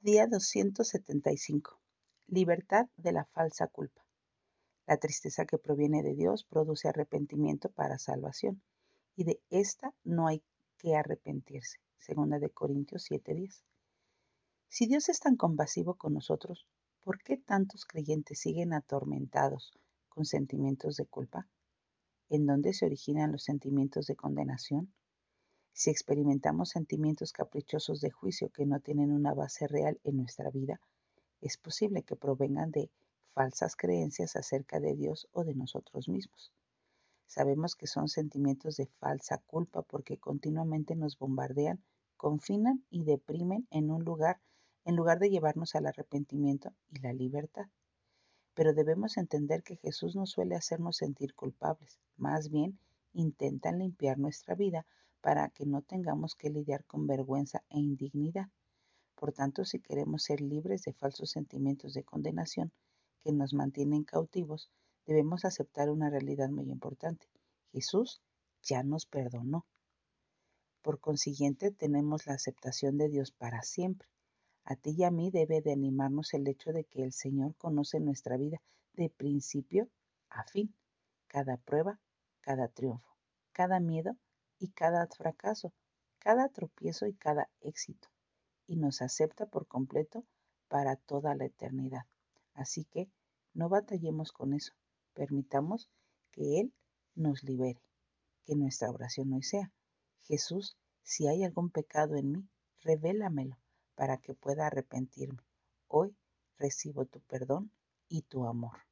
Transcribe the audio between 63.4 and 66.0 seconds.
mantienen cautivos, debemos aceptar